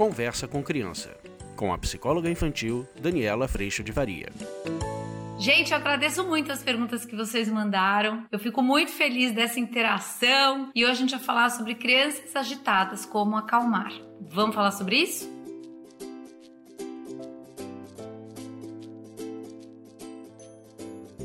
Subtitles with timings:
[0.00, 1.14] Conversa com Criança,
[1.54, 4.30] com a psicóloga infantil Daniela Freixo de Varia.
[5.38, 8.24] Gente, eu agradeço muito as perguntas que vocês mandaram.
[8.32, 13.04] Eu fico muito feliz dessa interação e hoje a gente vai falar sobre crianças agitadas,
[13.04, 13.92] como acalmar.
[14.22, 15.30] Vamos falar sobre isso?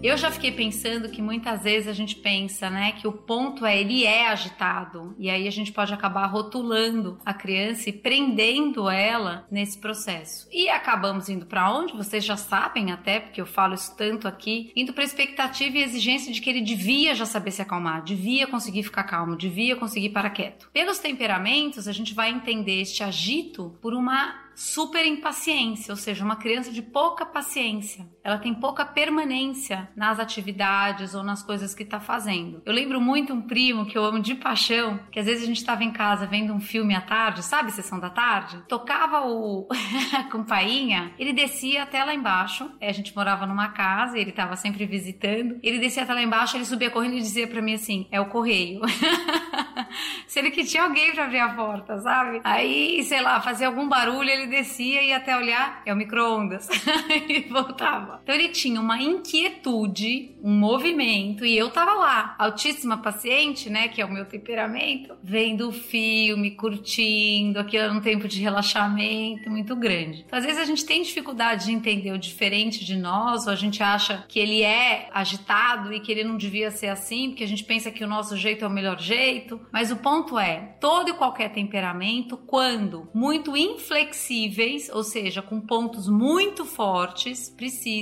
[0.00, 3.80] Eu já fiquei pensando que muitas vezes a gente pensa, né, que o ponto é
[3.80, 9.44] ele é agitado e aí a gente pode acabar rotulando a criança e prendendo ela
[9.50, 10.48] nesse processo.
[10.52, 11.96] E acabamos indo para onde?
[11.96, 16.32] Vocês já sabem até, porque eu falo isso tanto aqui, indo para expectativa e exigência
[16.32, 20.30] de que ele devia já saber se acalmar, devia conseguir ficar calmo, devia conseguir parar
[20.30, 20.70] quieto.
[20.72, 26.34] Pelos temperamentos, a gente vai entender este agito por uma super impaciência, ou seja, uma
[26.34, 28.04] criança de pouca paciência.
[28.28, 32.60] Ela tem pouca permanência nas atividades ou nas coisas que está fazendo.
[32.66, 35.56] Eu lembro muito um primo que eu amo de paixão, que às vezes a gente
[35.56, 38.62] estava em casa vendo um filme à tarde, sabe, sessão da tarde?
[38.68, 39.66] Tocava o
[40.28, 42.70] campainha, ele descia até lá embaixo.
[42.78, 45.58] A gente morava numa casa ele estava sempre visitando.
[45.62, 48.26] Ele descia até lá embaixo, ele subia correndo e dizia para mim assim: "É o
[48.26, 48.82] correio".
[50.26, 52.40] Sendo que tinha alguém para abrir a porta, sabe?
[52.44, 56.68] Aí, sei lá, fazia algum barulho, ele descia e até olhar, é o micro-ondas.
[57.28, 58.17] e voltava.
[58.22, 63.88] Então ele tinha uma inquietude, um movimento, e eu tava lá, altíssima paciente, né?
[63.88, 69.50] Que é o meu temperamento, vendo o filme, curtindo, aquilo era um tempo de relaxamento
[69.50, 70.24] muito grande.
[70.26, 73.56] Então, às vezes a gente tem dificuldade de entender o diferente de nós, ou a
[73.56, 77.48] gente acha que ele é agitado e que ele não devia ser assim, porque a
[77.48, 79.60] gente pensa que o nosso jeito é o melhor jeito.
[79.72, 85.60] Mas o ponto é, todo e qualquer temperamento, quando muito inflexível, sensíveis, ou seja, com
[85.60, 87.48] pontos muito fortes,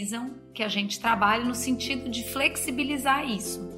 [0.07, 3.76] precisam que a gente trabalhe no sentido de flexibilizar isso.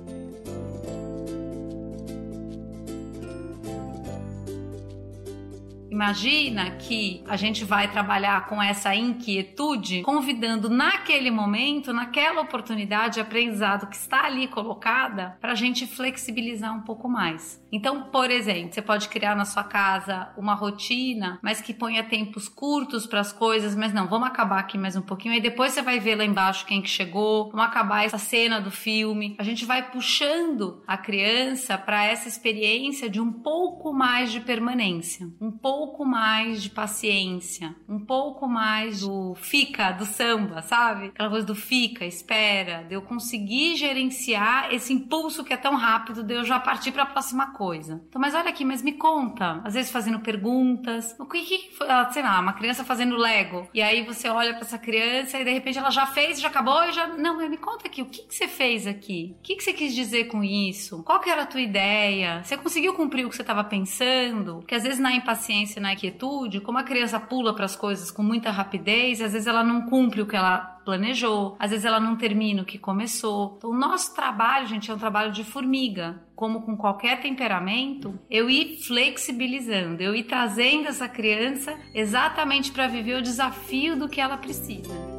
[5.98, 13.20] Imagina que a gente vai trabalhar com essa inquietude, convidando naquele momento, naquela oportunidade de
[13.20, 17.60] aprendizado que está ali colocada, para a gente flexibilizar um pouco mais.
[17.72, 22.48] Então, por exemplo, você pode criar na sua casa uma rotina, mas que ponha tempos
[22.48, 25.82] curtos para as coisas, mas não, vamos acabar aqui mais um pouquinho, aí depois você
[25.82, 29.34] vai ver lá embaixo quem que chegou, vamos acabar essa cena do filme.
[29.36, 35.26] A gente vai puxando a criança para essa experiência de um pouco mais de permanência,
[35.41, 41.06] um pouco pouco mais de paciência, um pouco mais do fica, do samba, sabe?
[41.06, 46.22] Aquela coisa do fica, espera, de eu conseguir gerenciar esse impulso que é tão rápido,
[46.22, 48.03] de eu já partir para a próxima coisa.
[48.06, 51.88] Então, mas olha aqui, mas me conta, às vezes fazendo perguntas, o que, que foi,
[51.88, 55.44] ah, sei lá, uma criança fazendo Lego, e aí você olha para essa criança e
[55.44, 58.06] de repente ela já fez, já acabou e já, não, mas me conta aqui, o
[58.06, 59.34] que, que você fez aqui?
[59.38, 61.03] O que, que você quis dizer com isso?
[61.03, 62.43] Qual que era a tua ideia?
[62.44, 64.56] Você conseguiu cumprir o que você estava pensando?
[64.56, 68.22] Porque às vezes na impaciência na quietude, como a criança pula para as coisas com
[68.22, 72.16] muita rapidez, às vezes ela não cumpre o que ela planejou, às vezes ela não
[72.16, 73.56] termina o que começou.
[73.59, 76.22] Então, o nosso trabalho, gente, é um trabalho de formiga.
[76.34, 83.16] Como com qualquer temperamento, eu ir flexibilizando, eu ir trazendo essa criança exatamente para viver
[83.16, 85.17] o desafio do que ela precisa.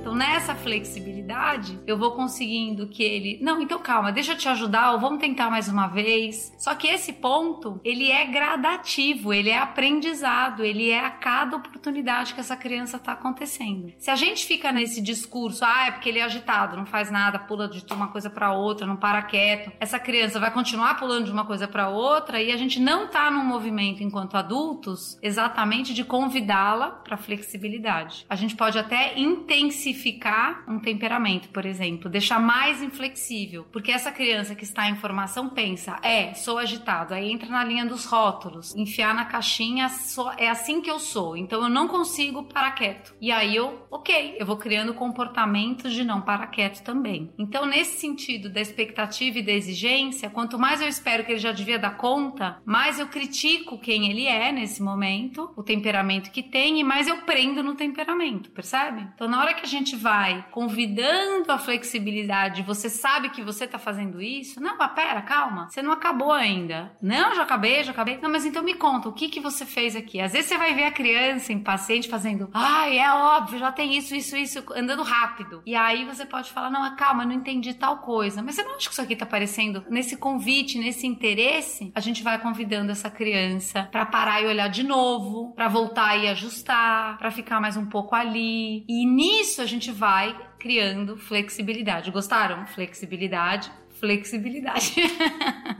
[0.00, 4.92] Então, nessa flexibilidade, eu vou conseguindo que ele, não, então calma, deixa eu te ajudar,
[4.92, 6.54] ou vamos tentar mais uma vez.
[6.58, 12.32] Só que esse ponto, ele é gradativo, ele é aprendizado, ele é a cada oportunidade
[12.32, 13.92] que essa criança está acontecendo.
[13.98, 17.38] Se a gente fica nesse discurso, ah, é porque ele é agitado, não faz nada,
[17.38, 21.32] pula de uma coisa para outra, não para quieto, essa criança vai continuar pulando de
[21.32, 26.04] uma coisa para outra e a gente não tá num movimento enquanto adultos exatamente de
[26.04, 28.24] convidá-la para flexibilidade.
[28.30, 34.12] A gente pode até intensificar modificar um temperamento, por exemplo, deixar mais inflexível, porque essa
[34.12, 38.74] criança que está em formação pensa, é, sou agitado, aí entra na linha dos rótulos,
[38.76, 43.14] enfiar na caixinha, sou, é assim que eu sou, então eu não consigo parar quieto.
[43.20, 47.32] E aí eu, ok, eu vou criando comportamentos de não parar quieto também.
[47.38, 51.52] Então, nesse sentido da expectativa e da exigência, quanto mais eu espero que ele já
[51.52, 56.80] devia dar conta, mais eu critico quem ele é nesse momento, o temperamento que tem,
[56.80, 59.06] e mais eu prendo no temperamento, percebe?
[59.14, 63.66] Então, na hora que a gente gente vai convidando a flexibilidade, você sabe que você
[63.66, 64.60] tá fazendo isso?
[64.60, 66.92] Não, mas pera, calma, você não acabou ainda.
[67.02, 68.18] Não, já acabei, já acabei.
[68.22, 70.20] Não, mas então me conta, o que que você fez aqui?
[70.20, 74.14] Às vezes você vai ver a criança impaciente fazendo, ai, é óbvio, já tem isso,
[74.14, 75.62] isso, isso, andando rápido.
[75.64, 78.42] E aí você pode falar, não, calma, não entendi tal coisa.
[78.42, 81.90] Mas você não acha que isso aqui tá aparecendo nesse convite, nesse interesse?
[81.94, 86.28] A gente vai convidando essa criança para parar e olhar de novo, para voltar e
[86.28, 88.84] ajustar, para ficar mais um pouco ali.
[88.86, 92.10] E nisso a gente vai criando flexibilidade.
[92.10, 92.66] Gostaram?
[92.66, 94.94] Flexibilidade, flexibilidade.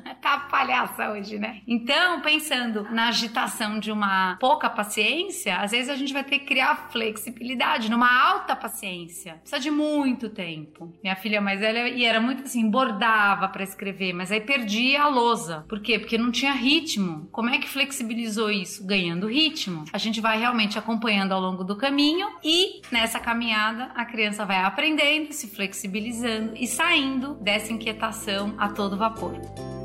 [0.60, 1.62] palhaça hoje, né?
[1.66, 6.46] Então, pensando na agitação de uma pouca paciência, às vezes a gente vai ter que
[6.46, 9.34] criar flexibilidade numa alta paciência.
[9.36, 10.92] Precisa de muito tempo.
[11.02, 15.08] Minha filha mais velha e era muito assim, bordava para escrever, mas aí perdia a
[15.08, 15.64] lousa.
[15.68, 15.98] Por quê?
[15.98, 17.28] Porque não tinha ritmo.
[17.32, 18.86] Como é que flexibilizou isso?
[18.86, 19.84] Ganhando ritmo.
[19.92, 24.58] A gente vai realmente acompanhando ao longo do caminho e nessa caminhada a criança vai
[24.58, 29.79] aprendendo, se flexibilizando e saindo dessa inquietação a todo vapor.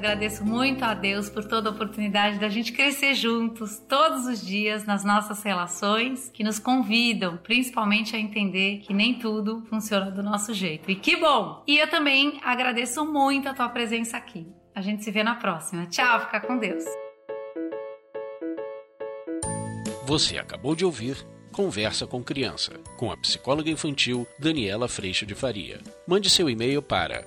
[0.00, 4.86] Agradeço muito a Deus por toda a oportunidade da gente crescer juntos todos os dias
[4.86, 10.54] nas nossas relações que nos convidam, principalmente a entender que nem tudo funciona do nosso
[10.54, 10.90] jeito.
[10.90, 11.62] E que bom!
[11.66, 14.46] E eu também agradeço muito a tua presença aqui.
[14.74, 15.84] A gente se vê na próxima.
[15.86, 16.84] Tchau, fica com Deus.
[20.06, 25.80] Você acabou de ouvir Conversa com Criança, com a psicóloga infantil Daniela Freixo de Faria.
[26.06, 27.26] Mande seu e-mail para